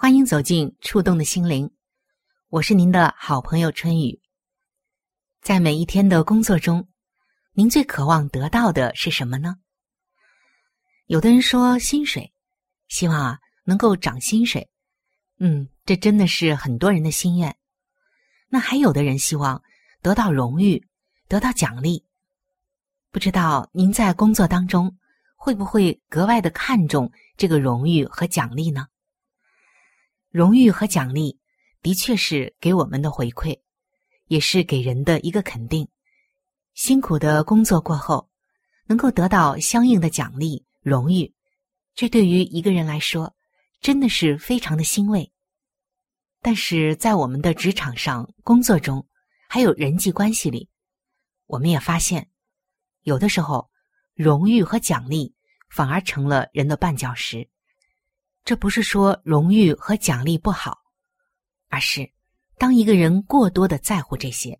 [0.00, 1.68] 欢迎走进触动的心灵，
[2.50, 4.20] 我是您的好朋友春雨。
[5.42, 6.88] 在每一天的工作中。
[7.52, 9.56] 您最渴望得到的是什么呢？
[11.06, 12.32] 有的人说薪水，
[12.86, 14.70] 希望啊能够涨薪水。
[15.40, 17.56] 嗯，这真的是很多人的心愿。
[18.48, 19.60] 那还有的人希望
[20.00, 20.86] 得到荣誉，
[21.26, 22.06] 得到奖励。
[23.10, 24.96] 不知道您在工作当中
[25.34, 28.86] 会不会格外的看重这个荣誉和奖励呢？
[30.30, 31.38] 荣誉和奖励
[31.80, 33.58] 的确是给我们的回馈，
[34.26, 35.88] 也是给人的一个肯定。
[36.74, 38.28] 辛苦的工作过后，
[38.86, 41.34] 能够得到相应的奖励、荣誉，
[41.94, 43.34] 这对于一个人来说，
[43.80, 45.32] 真的是非常的欣慰。
[46.40, 49.04] 但是在我们的职场上、工作中，
[49.48, 50.68] 还有人际关系里，
[51.46, 52.28] 我们也发现，
[53.02, 53.70] 有的时候，
[54.14, 55.34] 荣誉和奖励
[55.70, 57.48] 反而成了人的绊脚石。
[58.48, 60.78] 这不是说荣誉和奖励不好，
[61.68, 62.10] 而是
[62.56, 64.58] 当一个人过多的在乎这些。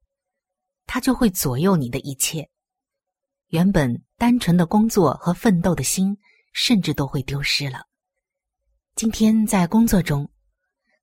[0.84, 2.50] 他就会左右你的一切，
[3.46, 6.18] 原本单纯的工作和奋斗的心，
[6.52, 7.86] 甚至都会丢失了。
[8.94, 10.30] 今天在工作中，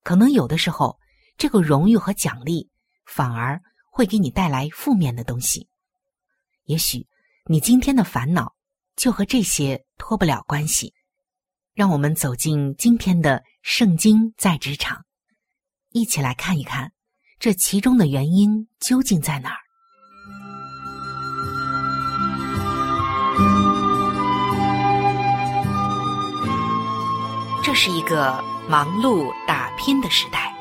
[0.04, 1.00] 可能有的时候，
[1.38, 2.70] 这个荣誉和奖励
[3.08, 3.60] 反而
[3.90, 5.68] 会给你带来负面的东西。
[6.66, 7.08] 也许
[7.48, 8.56] 你今天的烦恼
[8.96, 10.94] 就和这些脱不了关系。
[11.76, 15.04] 让我们走进今天的圣经，在职场，
[15.92, 16.94] 一起来看一看
[17.38, 19.58] 这其中的原因究竟在哪儿。
[27.62, 30.56] 这是一个忙碌打拼的时代，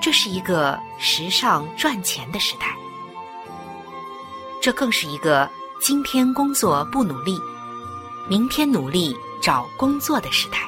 [0.00, 2.66] 这是一个时尚赚钱的时代，
[4.60, 7.36] 这更是一个今天工作不努力，
[8.28, 10.58] 明天努力找工作的时代。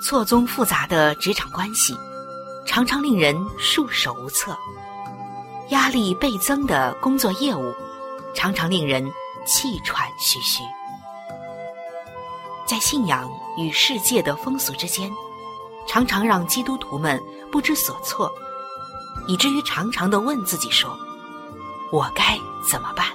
[0.00, 1.98] 错综复杂的职场关系，
[2.64, 4.54] 常常令人束手无策；
[5.70, 7.74] 压力倍增的工作业务，
[8.32, 9.04] 常常令人
[9.44, 10.62] 气喘吁吁。
[12.64, 15.10] 在信仰与世界的风俗之间，
[15.88, 18.32] 常常让基督徒们不知所措，
[19.26, 20.96] 以至于常常的问自己说
[21.90, 22.38] ：“我该
[22.70, 23.06] 怎么办？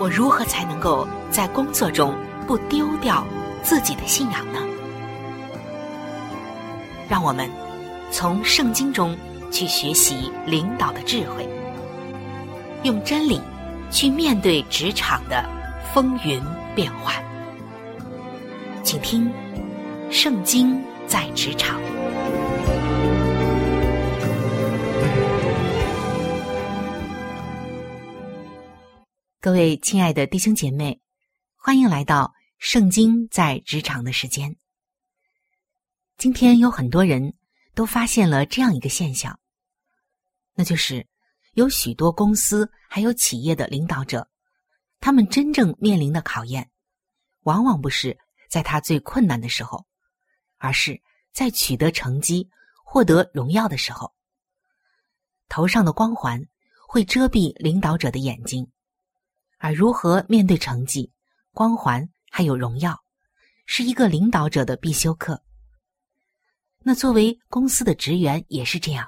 [0.00, 2.12] 我如何才能够在工作中
[2.46, 3.24] 不丢掉
[3.62, 4.58] 自己的信仰呢？”
[7.08, 7.48] 让我们
[8.10, 9.16] 从圣经中
[9.50, 11.46] 去学习领导的智慧，
[12.82, 13.40] 用真理
[13.90, 15.44] 去面对职场的
[15.92, 16.42] 风云
[16.74, 17.14] 变幻。
[18.82, 19.26] 请听
[20.10, 20.74] 《圣经》
[21.06, 21.78] 在职场。
[29.42, 31.00] 各位亲爱的弟兄姐妹，
[31.56, 32.24] 欢迎来到
[32.58, 34.54] 《圣经》在职场的时间。
[36.18, 37.34] 今天有很多人
[37.74, 39.40] 都发现了这样一个现象，
[40.52, 41.08] 那就是
[41.54, 44.28] 有许多公司还有企业的领导者，
[45.00, 46.70] 他们真正面临的考验，
[47.44, 48.18] 往往不是。
[48.50, 49.86] 在他最困难的时候，
[50.58, 51.00] 而是
[51.32, 52.46] 在取得成绩、
[52.84, 54.12] 获得荣耀的时候，
[55.48, 56.44] 头上的光环
[56.86, 58.70] 会遮蔽领导者的眼睛，
[59.60, 61.12] 而如何面对成绩、
[61.52, 62.98] 光环还有荣耀，
[63.66, 65.42] 是一个领导者的必修课。
[66.78, 69.06] 那作为公司的职员也是这样。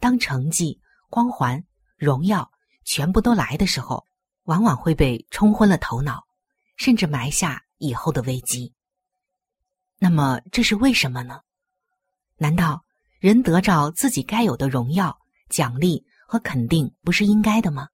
[0.00, 0.80] 当成绩、
[1.10, 1.62] 光环、
[1.98, 2.50] 荣耀
[2.86, 4.06] 全部都来的时候，
[4.44, 6.26] 往往会被冲昏了头脑，
[6.76, 8.72] 甚至埋下以后的危机。
[9.98, 11.42] 那么这是为什么呢？
[12.38, 12.82] 难道
[13.18, 15.18] 人得着自己该有的荣耀、
[15.50, 17.90] 奖励和肯定不是应该的吗？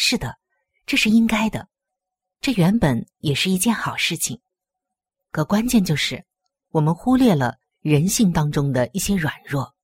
[0.00, 0.38] 是的，
[0.86, 1.68] 这是应该的，
[2.40, 4.40] 这原本也是一件好事情。
[5.32, 6.24] 可关键就是，
[6.68, 9.74] 我们忽略了人性当中的一些软弱，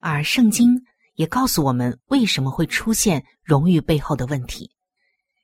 [0.00, 4.74] 而圣经也告诉我们为什么会出现荣誉背后的问题。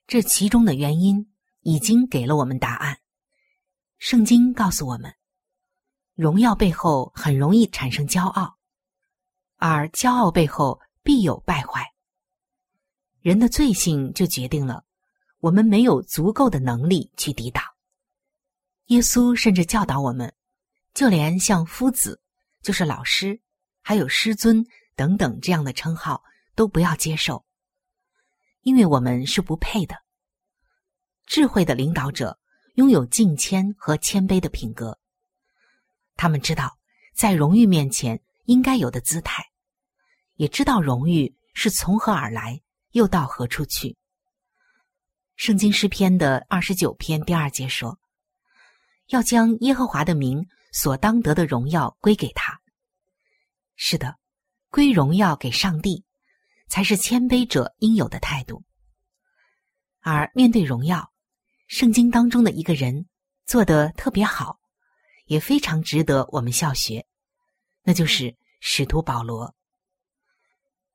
[0.09, 2.99] 这其中的原因已经给了我们答案。
[3.99, 5.15] 圣经告诉我们，
[6.17, 8.57] 荣耀背后很容易产生骄傲，
[9.59, 11.94] 而骄傲背后必有败坏。
[13.25, 14.85] 人的罪性就决定了
[15.41, 17.65] 我们没有足够的能力去抵挡。
[18.89, 20.31] 耶稣甚至教导我们，
[20.93, 22.21] 就连像夫子，
[22.61, 23.41] 就是老师，
[23.81, 24.63] 还有师尊
[24.95, 26.23] 等等这样的称号
[26.55, 27.43] 都不要接受，
[28.61, 29.97] 因为我们是不配的。
[31.25, 32.39] 智慧的领导者
[32.75, 34.99] 拥有敬谦和谦卑的品格，
[36.15, 36.77] 他们知道
[37.15, 39.43] 在荣誉面前应该有的姿态，
[40.35, 42.61] 也知道荣誉是从何而来。
[42.95, 43.97] 又到何处去？
[45.35, 47.99] 圣经诗篇的二十九篇第二节说
[49.11, 52.61] ：“要将耶和华的名所当得的荣耀归给他。”
[53.75, 54.17] 是的，
[54.71, 56.05] 归荣耀给上帝，
[56.69, 58.63] 才是谦卑者应有的态度。
[59.99, 61.13] 而面对荣耀，
[61.67, 63.09] 圣经当中的一个人
[63.45, 64.61] 做得特别好，
[65.25, 67.05] 也非常值得我们效学，
[67.83, 69.53] 那就是使徒保罗。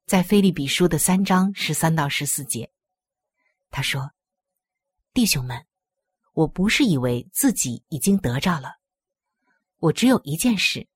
[0.10, 2.72] 在菲利比书的三章十三到十四节，
[3.70, 4.10] 他说
[5.14, 5.68] ：“弟兄们，
[6.34, 8.80] 我不是以为自己已经得着了，
[9.78, 10.88] 我只有一件事，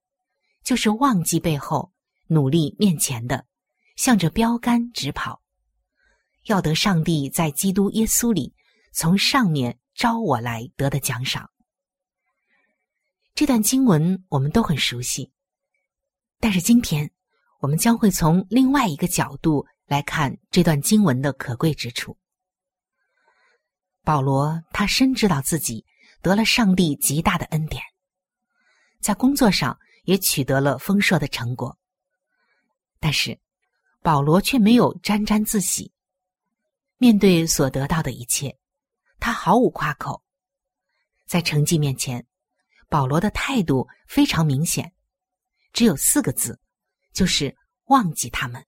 [0.64, 1.92] 就是忘记背后，
[2.26, 3.46] 努力面前的，
[3.94, 5.40] 向着标杆直跑，
[6.46, 8.52] 要得上帝在基督耶稣里
[8.92, 11.48] 从上面招我来得的奖赏。”
[13.32, 15.30] 这段经文我们都很熟悉，
[16.40, 17.13] 但是今天。
[17.64, 22.14] 我们将会从另外一个角度来看这段经文的可贵之处。
[24.02, 25.82] 保罗他深知道自己
[26.20, 27.82] 得了上帝极大的恩典，
[29.00, 31.74] 在工作上也取得了丰硕的成果，
[33.00, 33.40] 但是
[34.02, 35.90] 保罗却没有沾沾自喜。
[36.98, 38.58] 面对所得到的一切，
[39.18, 40.22] 他毫无夸口。
[41.26, 42.26] 在成绩面前，
[42.90, 44.92] 保罗的态度非常明显，
[45.72, 46.60] 只有四个字。
[47.14, 48.66] 就是忘记他们，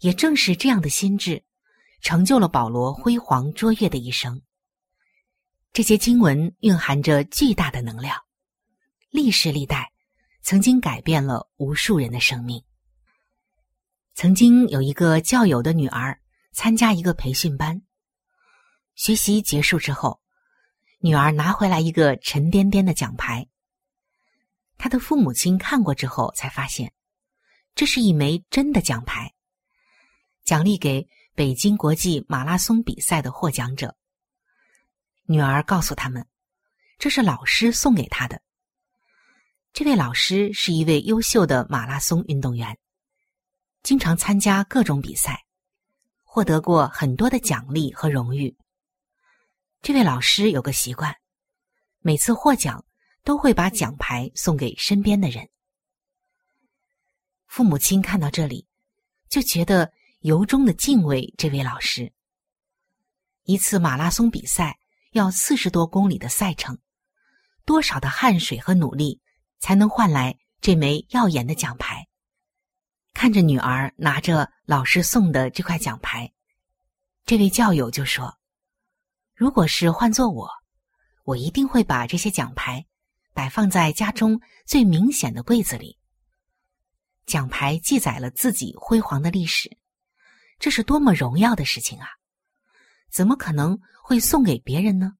[0.00, 1.44] 也正是这样的心智，
[2.02, 4.42] 成就了保罗辉煌卓越的一生。
[5.72, 8.20] 这些经文蕴含着巨大的能量，
[9.10, 9.92] 历世历代
[10.42, 12.62] 曾经改变了无数人的生命。
[14.14, 16.20] 曾经有一个教友的女儿
[16.52, 17.80] 参加一个培训班，
[18.96, 20.20] 学习结束之后，
[20.98, 23.46] 女儿拿回来一个沉甸甸的奖牌。
[24.76, 26.92] 她的父母亲看过之后，才发现。
[27.78, 29.32] 这是一枚真的奖牌，
[30.42, 33.96] 奖励给北京国际马拉松比赛的获奖者。
[35.26, 36.26] 女儿告诉他们，
[36.98, 38.42] 这是老师送给她的。
[39.72, 42.76] 这位老师是一位优秀的马拉松运动员，
[43.84, 45.44] 经常参加各种比赛，
[46.24, 48.56] 获得过很多的奖励和荣誉。
[49.82, 51.14] 这位老师有个习惯，
[52.00, 52.84] 每次获奖
[53.22, 55.48] 都会把奖牌送给身边的人。
[57.48, 58.68] 父母亲看到这里，
[59.28, 59.90] 就觉得
[60.20, 62.12] 由衷的敬畏这位老师。
[63.44, 64.78] 一次马拉松比赛
[65.12, 66.78] 要四十多公里的赛程，
[67.64, 69.20] 多少的汗水和努力
[69.58, 72.06] 才能换来这枚耀眼的奖牌？
[73.14, 76.30] 看着女儿拿着老师送的这块奖牌，
[77.24, 78.38] 这位教友就说
[79.34, 80.48] ：“如果是换做我，
[81.24, 82.86] 我一定会把这些奖牌
[83.32, 85.97] 摆放在家中最明显的柜子里。”
[87.28, 89.76] 奖牌记载了自己辉煌的历史，
[90.58, 92.08] 这是多么荣耀的事情啊！
[93.12, 95.12] 怎么可能会送给别人呢？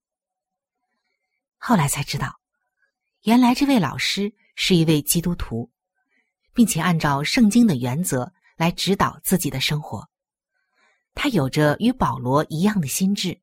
[1.58, 2.40] 后来才知道，
[3.24, 5.70] 原来这位老师是一位基督徒，
[6.54, 10.08] 并且按照圣经的原则来指导自己的生活。
[11.14, 13.38] 他有着与保罗一样的心智，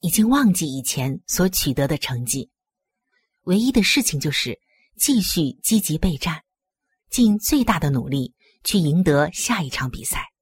[0.00, 2.50] 已经忘记以前所取得的成绩，
[3.42, 4.58] 唯一的事情就是
[4.96, 6.42] 继续积极备战。
[7.12, 10.32] 尽最大的努力去赢得下一场比赛。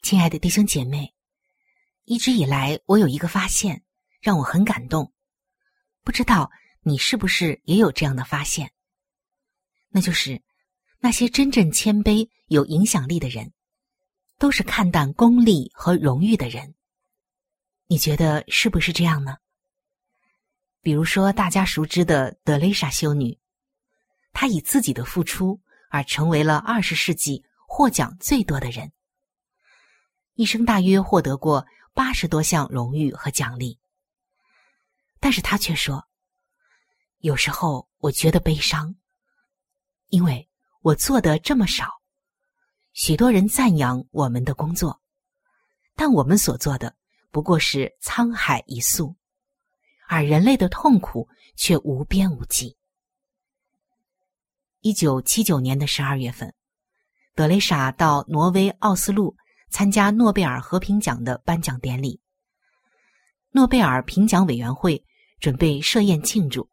[0.00, 1.14] 亲爱的弟兄姐妹，
[2.04, 3.84] 一直以来我有一个发现，
[4.22, 5.12] 让我很感动。
[6.04, 8.72] 不知道你是不是也有这样的发现？
[9.90, 10.42] 那就是
[11.00, 13.52] 那些真正谦卑、有影响力的人，
[14.38, 16.74] 都是看淡功利和荣誉的人。
[17.88, 19.36] 你觉得是不是这样呢？
[20.80, 23.38] 比如说，大家熟知的德蕾莎修女，
[24.34, 28.92] 他以自己的付出而成为了二十世纪获奖最多的人，
[30.34, 31.64] 一生大约获得过
[31.94, 33.78] 八十多项荣誉和奖励。
[35.20, 36.06] 但是他却说
[37.20, 38.94] ：“有时候我觉得悲伤。”
[40.10, 40.46] 因为
[40.82, 42.02] 我做的这么少，
[42.92, 45.00] 许多人赞扬我们的工作，
[45.94, 46.94] 但我们所做的
[47.30, 49.16] 不过是沧海一粟，
[50.06, 52.76] 而人类的痛苦却无边无际。
[54.84, 56.52] 一九七九年的十二月份，
[57.34, 59.34] 德雷莎到挪威奥斯陆
[59.70, 62.20] 参加诺贝尔和平奖的颁奖典礼。
[63.50, 65.02] 诺贝尔评奖委员会
[65.40, 66.68] 准备设宴庆祝，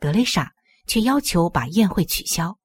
[0.00, 0.52] 德雷莎。
[0.86, 2.58] 却要求把宴会取消，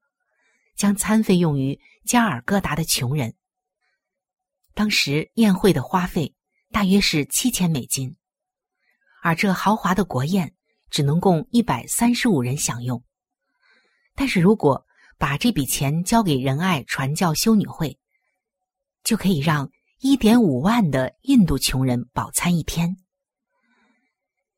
[0.76, 3.34] 将餐费用于加尔各答的穷人。
[4.74, 6.36] 当时宴会的花费
[6.70, 8.18] 大约是七千美金，
[9.24, 10.54] 而这豪华的国宴
[10.90, 13.02] 只能供一百三十五人享用。
[14.20, 14.86] 但是如果
[15.18, 17.98] 把这笔钱交给仁爱传教修女会，
[19.02, 22.98] 就可以让一点五万的印度穷人饱餐一天。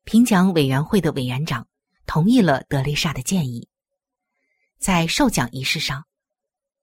[0.02, 1.68] 评奖委员会的委员长。
[2.04, 3.68] 同意了德雷莎的建议。
[4.78, 6.04] 在授奖仪式上，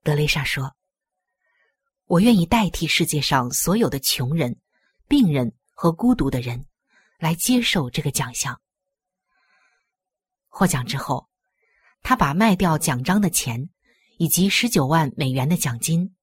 [0.01, 0.73] 德雷莎说
[2.07, 4.57] ：“我愿意代替世界上所有的穷人、
[5.07, 6.65] 病人和孤独的人，
[7.19, 8.59] 来接受这个奖项。”
[10.47, 11.28] 获奖之后，
[12.01, 13.69] 他把卖掉奖章的钱
[14.17, 16.13] 以及十九万美元的奖金，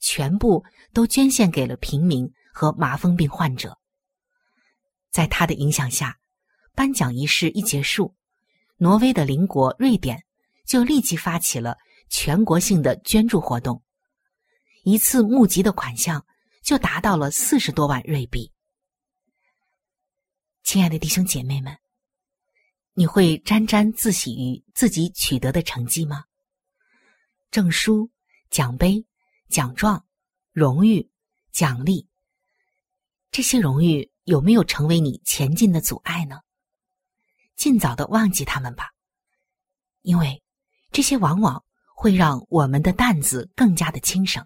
[0.00, 3.78] 全部都捐献给了平民和麻风病患者。
[5.10, 6.18] 在他的影响下，
[6.74, 8.14] 颁奖仪式一结束。
[8.80, 10.22] 挪威的邻国瑞典
[10.64, 11.76] 就立即发起了
[12.08, 13.82] 全国性的捐助活动，
[14.84, 16.24] 一次募集的款项
[16.62, 18.52] 就达到了四十多万瑞币。
[20.62, 21.76] 亲爱的弟兄姐妹们，
[22.98, 26.24] 你会沾沾自喜于自己取得的成绩吗？
[27.48, 28.10] 证书、
[28.50, 29.06] 奖杯、
[29.48, 30.04] 奖状、
[30.50, 31.08] 荣誉、
[31.52, 32.08] 奖励，
[33.30, 36.40] 这些荣誉有没有成为你前进的阻碍呢？
[37.54, 38.90] 尽早的忘记他们吧，
[40.02, 40.42] 因为
[40.90, 41.64] 这些往往
[41.94, 44.44] 会让我们的担子更加的轻省。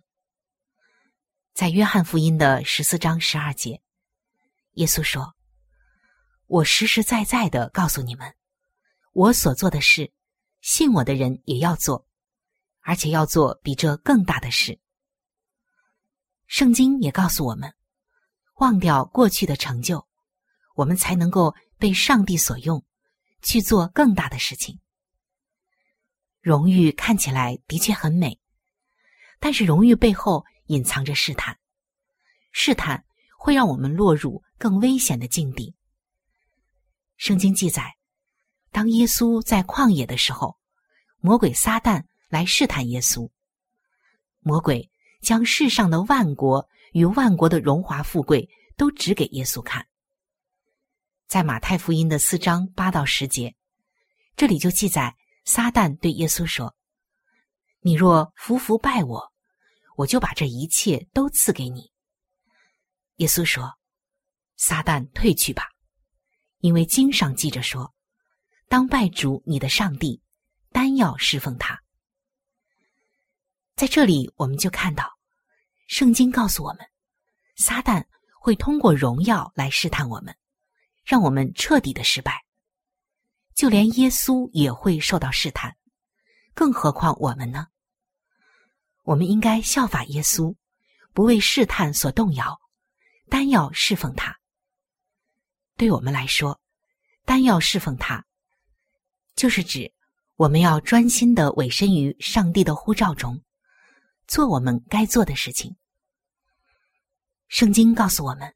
[1.54, 3.80] 在约翰福音的十四章十二节，
[4.72, 5.34] 耶稣说
[6.48, 8.30] ：“我实实在在的告诉你们，
[9.12, 10.12] 我所做的事，
[10.60, 12.06] 信我的人也要做，
[12.80, 14.78] 而且要做比这更大的事。”
[16.46, 17.72] 圣经也告诉我们，
[18.56, 20.06] 忘掉过去的成就，
[20.74, 22.84] 我们才能够被上帝所用。
[23.44, 24.78] 去做更大的事情。
[26.40, 28.38] 荣誉看起来的确很美，
[29.40, 31.58] 但是荣誉背后隐藏着试探，
[32.52, 33.04] 试探
[33.36, 35.74] 会让我们落入更危险的境地。
[37.16, 37.96] 圣经记载，
[38.72, 40.56] 当耶稣在旷野的时候，
[41.18, 43.30] 魔鬼撒旦来试探耶稣。
[44.40, 49.86] 魔鬼将世上的万国与万国的荣华富贵都指给耶稣看。
[51.28, 53.54] 在马太福音的四章八到十节，
[54.36, 55.14] 这里就记载
[55.44, 56.74] 撒旦对耶稣说
[57.80, 59.32] ：“你若服服拜我，
[59.96, 61.90] 我就把这一切都赐给你。”
[63.16, 63.74] 耶稣说
[64.56, 65.68] ：“撒旦退去吧，
[66.58, 67.94] 因为经上记着说，
[68.72, 70.22] 当拜主你的上帝，
[70.70, 71.78] 单要侍奉他。”
[73.76, 75.12] 在这里，我们就看到，
[75.88, 76.78] 圣经告诉我们，
[77.56, 78.02] 撒旦
[78.40, 80.34] 会通过荣耀来试探我们。
[81.04, 82.46] 让我们彻底的失败，
[83.54, 85.76] 就连耶稣也会受到试探，
[86.54, 87.66] 更何况我们呢？
[89.02, 90.56] 我们应该效法耶稣，
[91.12, 92.58] 不为试探所动摇，
[93.28, 94.34] 单要侍奉他。
[95.76, 96.58] 对我们来说，
[97.26, 98.24] 单要侍奉他，
[99.36, 99.92] 就是指
[100.36, 103.40] 我们要专心的委身于上帝的呼召中，
[104.26, 105.76] 做我们该做的事情。
[107.48, 108.54] 圣经告诉我们。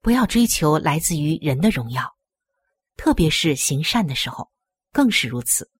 [0.00, 2.14] 不要追求来自于人的荣耀，
[2.94, 4.50] 特别是行善的时候，
[4.92, 5.70] 更是如此。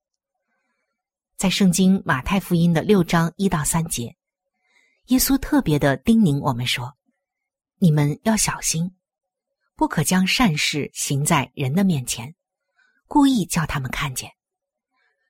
[1.37, 4.17] 在圣经马太福音的六章一到三节，
[5.09, 6.97] 耶稣特别的叮咛我们说
[7.77, 8.97] ：“你们要小心，
[9.77, 12.35] 不可将善事行在人的面前，
[13.15, 14.33] 故意叫他们看见。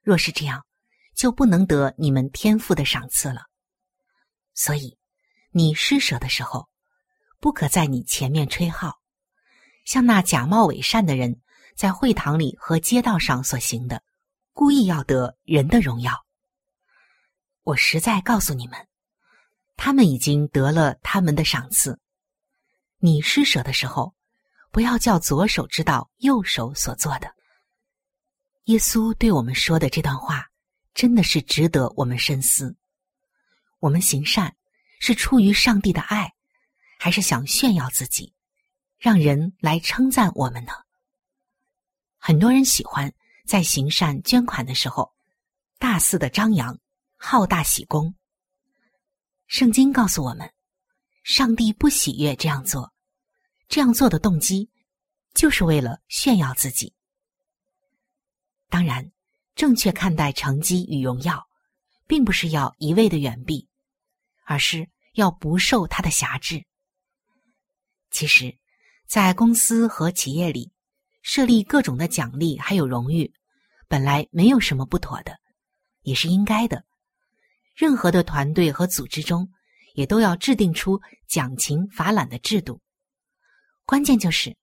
[0.02, 0.64] 若是这样，
[1.14, 3.42] 就不能得你们天赋的赏赐了。
[4.54, 4.96] 所以，
[5.50, 6.66] 你施舍的时候。”
[7.40, 8.98] 不可在你前面吹号，
[9.84, 11.42] 像那假冒伪善的人，
[11.76, 14.02] 在会堂里和街道上所行的，
[14.54, 16.24] 故意要得人的荣耀。
[17.64, 18.88] 我实在告诉你们，
[19.76, 22.00] 他们已经得了他们的赏赐。
[22.96, 24.14] 你施舍的时候，
[24.70, 27.30] 不要叫左手知道右手所做的。
[28.64, 30.46] 耶稣对我们说的这段话，
[30.94, 32.74] 真的是值得我们深思。
[33.78, 34.56] 我们行善
[35.00, 36.32] 是出于上帝的爱，
[36.98, 38.32] 还是想炫耀自己，
[38.96, 40.72] 让人来称赞我们呢？
[42.16, 43.12] 很多人喜欢
[43.46, 45.12] 在行善捐款的时候，
[45.78, 46.78] 大肆的张扬，
[47.16, 48.14] 好大喜功。
[49.46, 50.50] 圣经告诉我们，
[51.22, 52.94] 上帝不喜悦这样做，
[53.68, 54.70] 这样做的动机，
[55.34, 56.94] 就是为了炫耀自己。
[58.74, 59.08] 当然，
[59.54, 61.46] 正确看待成绩与荣耀，
[62.08, 63.68] 并不是要一味的远避。
[64.44, 66.64] 而是要不受他的辖制。
[68.10, 68.58] 其实，
[69.06, 70.72] 在公司和企业里
[71.22, 73.32] 设立各种的奖励还有荣誉，
[73.86, 75.38] 本来没有什么不妥的，
[76.02, 76.84] 也是应该的。
[77.76, 79.48] 任何的团队和组织中，
[79.94, 82.80] 也都要制定出奖勤罚懒的制度。
[83.84, 84.56] 关键就是，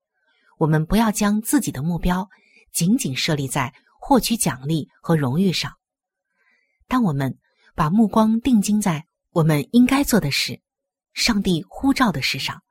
[0.58, 2.30] 我们不要将自己的目标
[2.74, 5.78] 仅仅设立在获取奖励和荣誉上。
[6.88, 7.38] 当我们
[7.76, 10.60] 把目光定睛在我们应该做的事，
[11.14, 12.64] 上帝呼召的事上，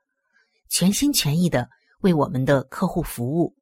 [0.68, 1.70] 全心全意的
[2.00, 3.54] 为我们的客户服务，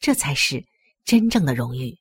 [0.00, 0.66] 这才是
[1.04, 1.96] 真正的荣誉。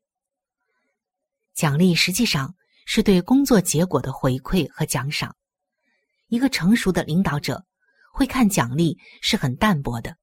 [1.54, 5.36] 奖励实际上是对工作结果的回馈和奖赏。
[6.28, 7.64] 一个成熟的领导者
[8.12, 10.18] 会看奖励是很淡薄的。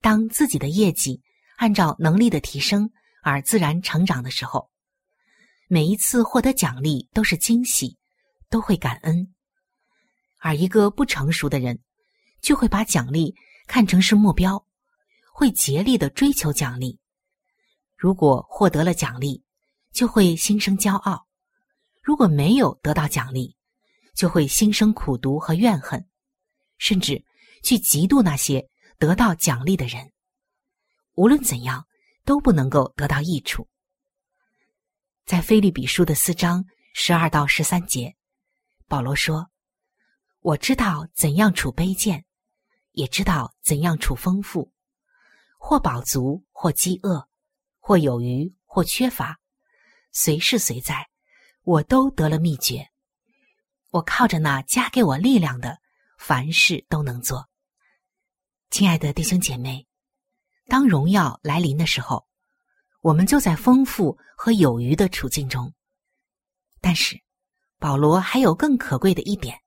[0.00, 1.20] 当自己的业绩
[1.56, 2.90] 按照能力的提升
[3.22, 4.70] 而自然成长的时候，
[5.68, 7.96] 每一次获得奖励都是惊喜。
[8.52, 9.32] 都会感恩，
[10.38, 11.78] 而一个不成熟的人，
[12.42, 13.32] 就会把奖励
[13.68, 14.66] 看成是目标，
[15.32, 16.98] 会竭力的追求奖励。
[17.96, 19.44] 如果获得了奖励，
[19.92, 21.28] 就会心生骄傲；
[22.02, 23.54] 如果没有得到奖励，
[24.16, 26.04] 就会心生苦读和怨恨，
[26.76, 27.24] 甚至
[27.62, 28.68] 去嫉妒那些
[28.98, 30.10] 得到奖励的人。
[31.14, 31.86] 无论怎样，
[32.24, 33.68] 都不能够得到益处。
[35.24, 38.16] 在《菲利比书》的四章十二到十三节。
[38.88, 39.48] 保罗说
[40.42, 42.24] ：“我知道怎样处卑贱，
[42.90, 44.72] 也知道怎样处丰富，
[45.58, 47.28] 或饱足，或饥饿，
[47.78, 49.38] 或有余，或缺乏，
[50.10, 51.08] 随是随在，
[51.62, 52.88] 我都得了秘诀。
[53.90, 55.78] 我靠着那加给我力量的，
[56.18, 57.48] 凡事都能做。”
[58.70, 59.86] 亲爱的弟兄姐妹，
[60.70, 62.24] 当荣耀来临的时候，
[63.02, 65.70] 我们就在丰富和有余的处境中，
[66.80, 67.20] 但是。
[67.82, 69.58] 保罗还有更可贵的一点，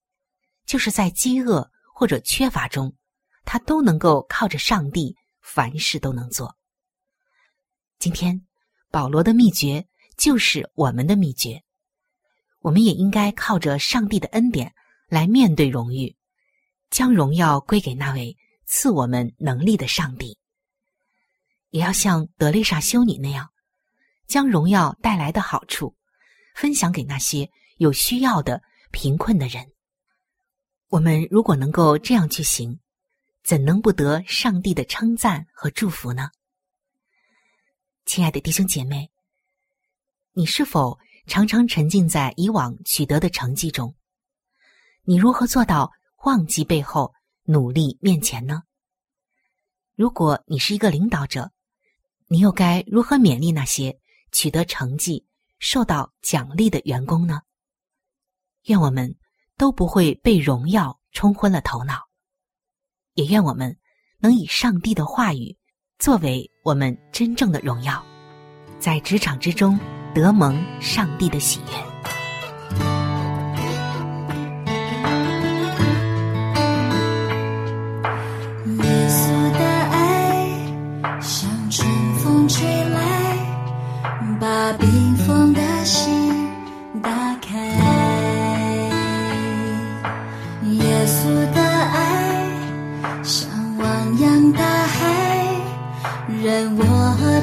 [0.68, 2.96] 就是在饥饿或者缺乏中，
[3.44, 6.56] 他都能够靠着上帝，凡事都能做。
[7.98, 8.40] 今天，
[8.92, 9.84] 保罗的秘诀
[10.16, 11.64] 就是我们的秘诀，
[12.60, 14.72] 我们也应该靠着上帝的恩典
[15.08, 16.16] 来面对荣誉，
[16.92, 18.38] 将荣耀归给那位
[18.68, 20.38] 赐我们能力的上帝。
[21.74, 23.50] 也要像德丽莎修女那样，
[24.28, 25.96] 将荣耀带来的好处
[26.54, 27.50] 分享给那些。
[27.78, 29.72] 有需要的贫困的人，
[30.90, 32.80] 我们如果能够这样去行，
[33.44, 36.30] 怎能不得上帝的称赞和祝福呢？
[38.06, 39.10] 亲爱的弟兄姐妹，
[40.34, 43.96] 你是否常常沉浸在以往取得的成绩中？
[45.02, 45.92] 你如何做到
[46.24, 48.62] 忘记背后，努力面前呢？
[49.96, 51.52] 如果你是一个领导者，
[52.28, 54.00] 你又该如何勉励那些
[54.32, 55.26] 取得成绩、
[55.60, 57.42] 受到奖励的员工呢？
[58.64, 59.16] 愿我们
[59.58, 62.08] 都不会被荣耀冲昏了头脑，
[63.14, 63.78] 也愿我们
[64.20, 65.58] 能以上帝的话语
[66.00, 68.04] 作为我们真正的荣耀，
[68.80, 69.80] 在职场之中
[70.16, 71.93] 得蒙上帝的喜悦。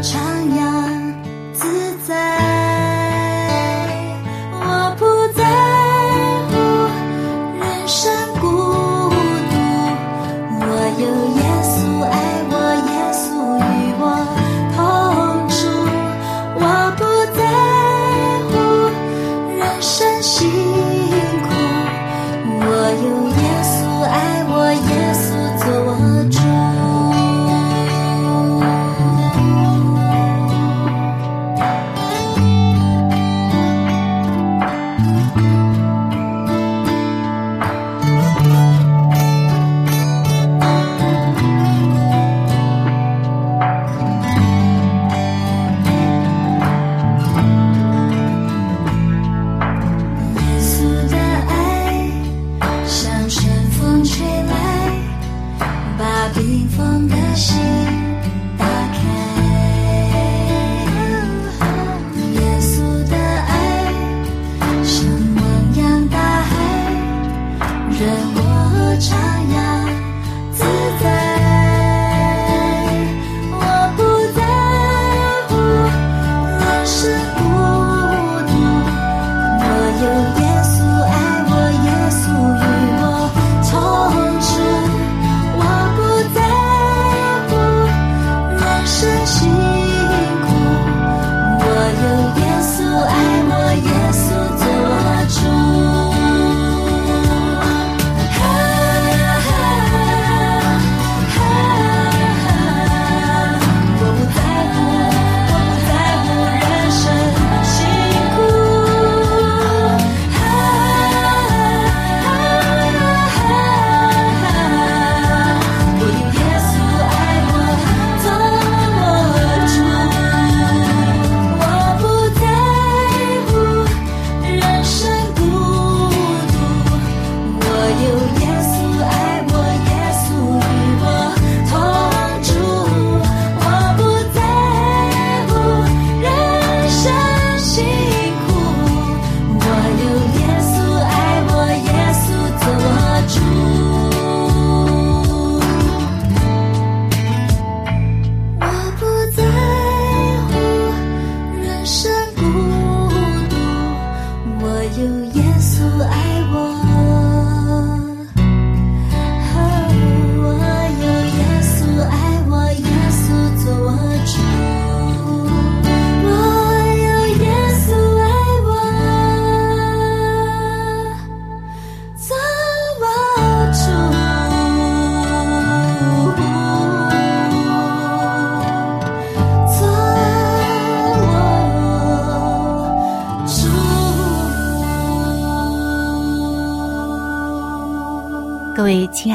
[0.00, 0.39] 我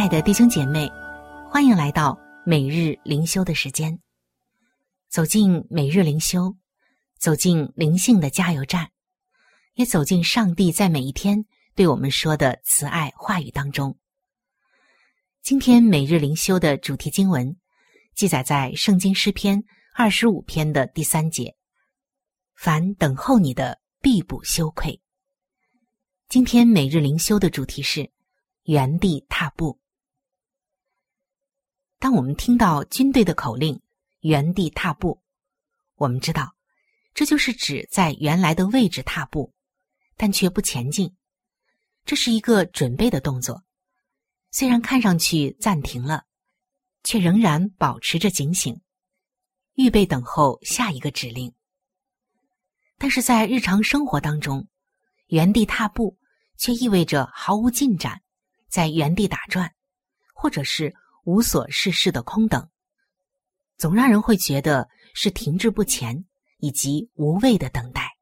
[0.05, 0.87] 爱的弟兄姐妹，
[1.49, 2.15] 欢迎来到
[2.45, 3.99] 每日灵修的时间。
[5.09, 6.55] 走进每日灵修，
[7.17, 8.91] 走进灵性的加油站，
[9.73, 13.97] 也走进上帝在每一天对我们说的慈爱话语当中。
[15.41, 17.57] 今天每日灵修的主题经文
[18.13, 19.57] 记载在《圣经诗篇》
[19.95, 21.55] 二十五篇的第三节
[22.55, 25.01] ：“凡等候你的，必不羞愧。”
[26.29, 28.11] 今天每日灵修的主题是
[28.65, 29.79] 原地踏步。
[32.05, 33.81] 当我们听到军队的口令
[34.21, 35.23] “原地踏步”，
[35.97, 36.55] 我们知道，
[37.15, 39.51] 这就是指在原来的位置踏步，
[40.15, 41.15] 但却不前进。
[42.05, 43.63] 这是一个准备的动作，
[44.51, 46.25] 虽然看上去暂停了，
[47.03, 48.79] 却仍然保持着警醒，
[49.73, 51.55] 预备等候下一个指令。
[52.99, 54.67] 但是在日常生活当中，
[55.29, 56.19] 原地踏步
[56.55, 58.21] 却意味着毫无进展，
[58.67, 59.73] 在原地打转，
[60.35, 60.93] 或者是
[61.25, 62.69] 无所事事的空等，
[63.77, 66.25] 总让人会觉得是停滞不前
[66.59, 68.15] 以及无谓的等待。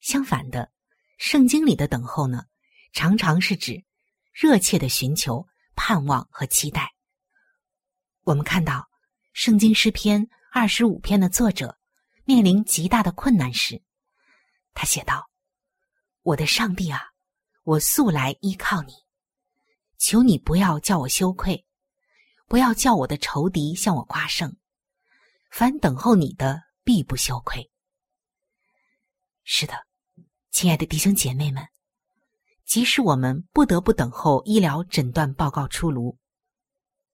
[0.00, 0.70] 相反的，
[1.18, 2.44] 圣经里的等候呢，
[2.92, 3.82] 常常是指
[4.32, 6.94] 热切的寻求、盼望和期待。
[8.24, 8.74] 我们看到
[9.32, 11.78] 《圣经诗篇》二十五篇的作者
[12.24, 13.82] 面临极大的困难时，
[14.74, 15.30] 他写道
[16.22, 17.00] ：“我的上帝啊，
[17.64, 18.92] 我素来依靠你，
[19.98, 21.66] 求你不要叫我羞愧，
[22.46, 24.56] 不要叫我的仇敌向我夸胜。
[25.50, 27.70] 凡等候你的，必不羞愧。”
[29.44, 29.74] 是的，
[30.50, 31.66] 亲爱的弟兄姐妹们，
[32.64, 36.16] 即使我们不得不等候医疗诊断报告出炉，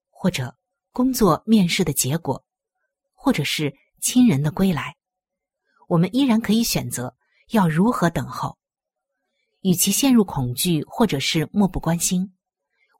[0.09, 0.55] 或者
[0.91, 2.45] 工作面试的结果，
[3.13, 4.95] 或者是亲人的归来，
[5.87, 7.15] 我们依然可以选择
[7.49, 8.57] 要如何等候。
[9.61, 12.34] 与其陷入恐惧或者是漠不关心，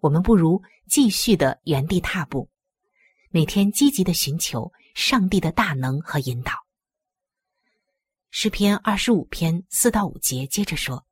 [0.06, 2.48] 我们不如继续的原地踏步，
[3.32, 6.54] 每天积极的寻求上帝的大能和引导。
[8.30, 11.08] 诗篇二十五篇四到五节接着说：“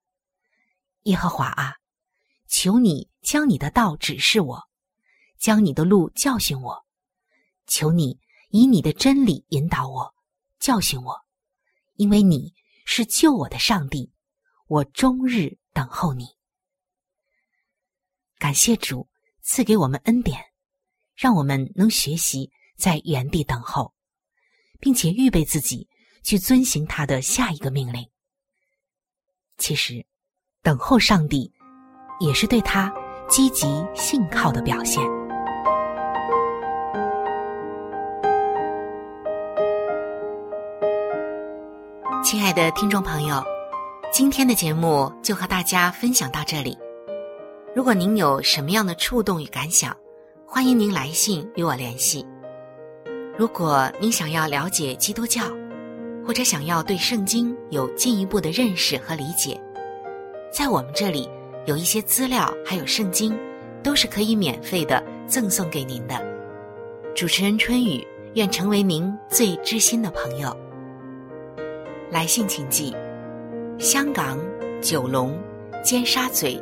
[1.06, 1.78] 耶和华啊，
[2.48, 4.62] 求你将你的道指示我，
[5.40, 6.86] 将你的路教训我，
[7.66, 10.14] 求你以你的真理引导我，
[10.60, 11.20] 教训我，
[11.96, 12.54] 因为你
[12.86, 14.14] 是救我的上帝。”
[14.70, 16.28] 我终日等候你，
[18.44, 19.08] 感谢主
[19.42, 20.38] 赐给我们恩典，
[21.16, 23.94] 让我们能学习在原地等候，
[24.82, 25.88] 并且预备自己
[26.24, 28.06] 去遵行他的下一个命令。
[29.58, 30.06] 其实，
[30.62, 31.54] 等候上帝
[32.20, 32.94] 也是对他
[33.30, 35.02] 积极信靠的表现。
[42.22, 43.42] 亲爱的听众朋友。
[44.12, 46.78] 今天的节目就和大家分享到这里。
[47.76, 49.98] 如果您有什么样的触动与感想，
[50.46, 52.24] 欢迎您来信与我联系。
[53.36, 55.42] 如果您想要了解基督教，
[56.24, 59.60] 或者想要对圣经有进一步的认识和理解，
[60.52, 61.28] 在我们这里
[61.66, 63.36] 有一些资料，还有圣经，
[63.82, 66.24] 都是可以免费的赠送给您的。
[67.16, 70.56] 主持人春雨愿成为您最知心的朋友。
[72.12, 72.96] 来信请寄：
[73.80, 74.40] 香港
[74.80, 75.36] 九龙
[75.84, 76.62] 尖沙咀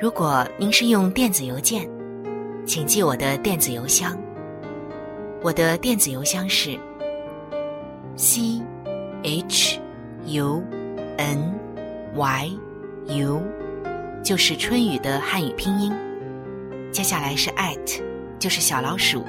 [0.00, 1.86] 如果您是用电子邮件，
[2.64, 4.18] 请记我的电子邮箱。
[5.42, 6.70] 我的电子邮箱是
[8.16, 8.62] c
[9.22, 9.78] h
[10.24, 10.64] u
[11.18, 11.54] n
[12.14, 12.50] y
[13.08, 13.42] u，
[14.24, 15.92] 就是春雨的汉语拼音。
[16.90, 18.02] 接下来是 at，
[18.38, 19.22] 就是小老鼠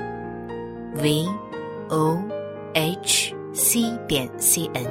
[0.95, 1.27] v
[1.89, 2.17] o
[2.73, 4.85] h c 点 c n。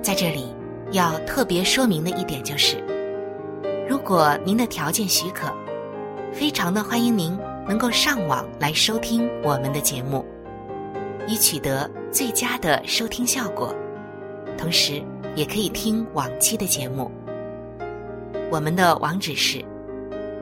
[0.00, 0.46] 在这里
[0.92, 2.82] 要特别说明的一点就是，
[3.88, 5.52] 如果您的条件许可，
[6.32, 10.24] 非常的欢迎您能够上网来收听我们的节目，
[11.26, 13.74] 以取得最佳的收听效果。
[14.56, 15.02] 同时，
[15.34, 17.10] 也可以听往期的节目。
[18.50, 19.64] 我们的网址是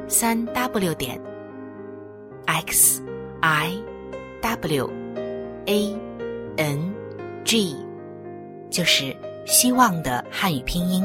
[0.07, 1.20] 三 w 点
[2.46, 3.03] x
[3.40, 3.72] i
[4.42, 4.90] w
[5.66, 5.96] a
[6.57, 6.94] n
[7.44, 7.76] g，
[8.68, 11.05] 就是希望的汉语拼音。